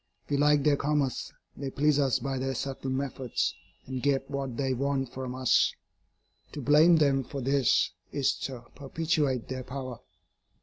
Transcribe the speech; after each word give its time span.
We 0.29 0.35
like 0.37 0.63
their 0.63 0.77
commerce, 0.77 1.31
they 1.55 1.69
please 1.69 1.99
us 1.99 2.17
by 2.17 2.39
their 2.39 2.55
subtle 2.55 2.89
methods, 2.89 3.53
and 3.85 4.01
get 4.01 4.31
what 4.31 4.57
they 4.57 4.73
want 4.73 5.13
from 5.13 5.35
us. 5.35 5.75
To 6.53 6.59
blame 6.63 6.95
them 6.97 7.23
for 7.23 7.39
this 7.39 7.91
is 8.11 8.33
to 8.47 8.63
perpetuate 8.73 9.47
their 9.47 9.63
power. 9.63 9.99